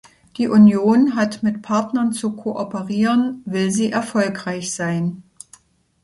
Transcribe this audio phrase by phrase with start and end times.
[0.37, 5.21] Die Union hat mit Partnern zu kooperieren, will sie erfolgreich sein.